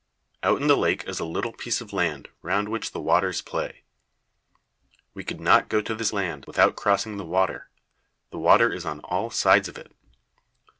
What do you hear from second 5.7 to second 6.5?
to this land